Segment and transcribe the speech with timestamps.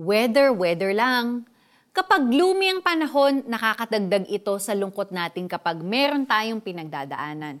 [0.00, 1.44] Weather-weather lang.
[1.92, 7.60] Kapag gloomy ang panahon, nakakadagdag ito sa lungkot natin kapag meron tayong pinagdadaanan.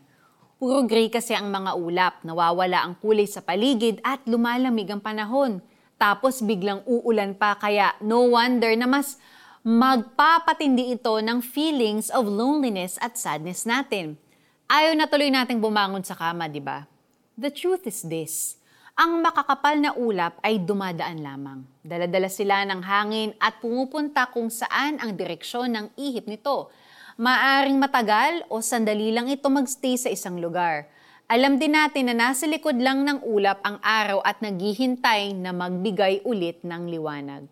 [0.56, 5.60] Puro gray kasi ang mga ulap, nawawala ang kulay sa paligid at lumalamig ang panahon.
[6.00, 9.20] Tapos biglang uulan pa kaya no wonder na mas
[9.60, 14.16] magpapatindi ito ng feelings of loneliness at sadness natin.
[14.64, 16.88] Ayaw na tuloy nating bumangon sa kama, di ba?
[17.36, 18.59] The truth is this
[19.00, 21.64] ang makakapal na ulap ay dumadaan lamang.
[21.80, 26.68] Daladala sila ng hangin at pumupunta kung saan ang direksyon ng ihip nito.
[27.16, 30.84] Maaring matagal o sandali lang ito magstay sa isang lugar.
[31.32, 36.20] Alam din natin na nasa likod lang ng ulap ang araw at naghihintay na magbigay
[36.28, 37.48] ulit ng liwanag.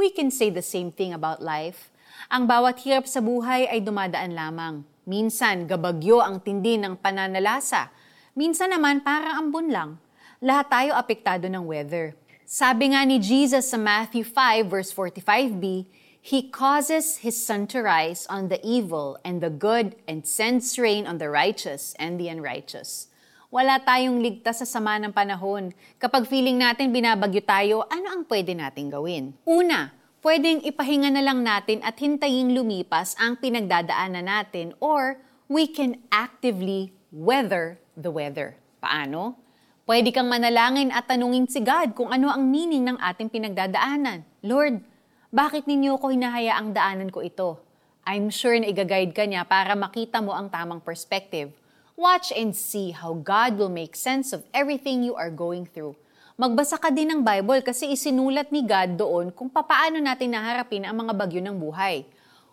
[0.00, 1.92] We can say the same thing about life.
[2.32, 4.88] Ang bawat hirap sa buhay ay dumadaan lamang.
[5.04, 7.92] Minsan, gabagyo ang tindi ng pananalasa.
[8.32, 10.00] Minsan naman, parang ambon lang
[10.38, 12.14] lahat tayo apektado ng weather.
[12.46, 15.90] Sabi nga ni Jesus sa Matthew 5 verse 45b,
[16.22, 21.10] He causes His sun to rise on the evil and the good and sends rain
[21.10, 23.10] on the righteous and the unrighteous.
[23.48, 25.72] Wala tayong ligtas sa sama ng panahon.
[25.96, 29.32] Kapag feeling natin binabagyo tayo, ano ang pwede nating gawin?
[29.48, 29.90] Una,
[30.20, 35.16] pwedeng ipahinga na lang natin at hintayin lumipas ang pinagdadaanan natin or
[35.48, 38.54] we can actively weather the weather.
[38.84, 39.47] Paano?
[39.88, 44.20] Pwede kang manalangin at tanungin si God kung ano ang meaning ng ating pinagdadaanan.
[44.44, 44.84] Lord,
[45.32, 47.56] bakit ninyo ko hinahayaang daanan ko ito?
[48.04, 51.56] I'm sure na igaguide ka niya para makita mo ang tamang perspective.
[51.96, 55.96] Watch and see how God will make sense of everything you are going through.
[56.36, 61.00] Magbasa ka din ng Bible kasi isinulat ni God doon kung papaano natin naharapin ang
[61.00, 62.04] mga bagyo ng buhay.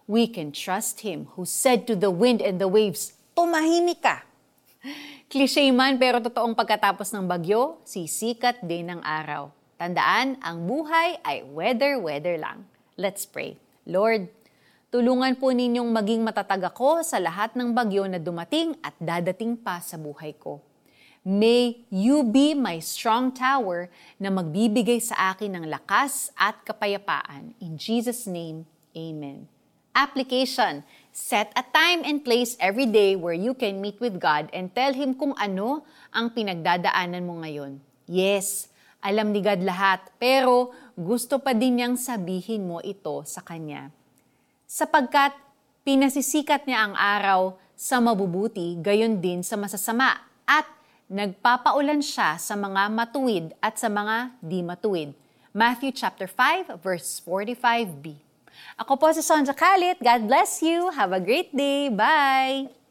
[0.07, 4.23] We can trust Him who said to the wind and the waves, Tumahimik ka!
[5.25, 9.49] Cliche man pero totoong pagkatapos ng bagyo, sisikat din ang araw.
[9.75, 12.61] Tandaan, ang buhay ay weather-weather lang.
[12.93, 13.57] Let's pray.
[13.89, 14.29] Lord,
[14.93, 19.81] tulungan po ninyong maging matatag ako sa lahat ng bagyo na dumating at dadating pa
[19.81, 20.61] sa buhay ko.
[21.25, 23.89] May you be my strong tower
[24.21, 27.57] na magbibigay sa akin ng lakas at kapayapaan.
[27.57, 29.54] In Jesus' name, Amen.
[29.95, 30.83] Application.
[31.15, 34.91] Set a time and place every day where you can meet with God and tell
[34.91, 37.79] Him kung ano ang pinagdadaanan mo ngayon.
[38.03, 38.67] Yes,
[38.99, 43.87] alam ni God lahat, pero gusto pa din niyang sabihin mo ito sa Kanya.
[44.67, 45.31] Sapagkat
[45.87, 50.11] pinasisikat niya ang araw sa mabubuti, gayon din sa masasama,
[50.43, 50.67] at
[51.07, 55.15] nagpapaulan siya sa mga matuwid at sa mga di matuwid.
[55.55, 58.24] Matthew chapter 5 verse 45b.
[58.77, 59.99] Ako po si Sonja Kalit.
[59.99, 60.91] God bless you.
[60.93, 61.89] Have a great day.
[61.89, 62.84] Bye!